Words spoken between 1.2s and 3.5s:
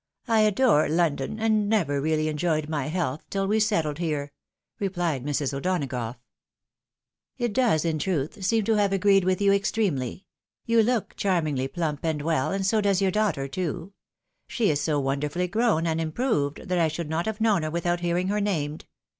and never really enjoyed my health till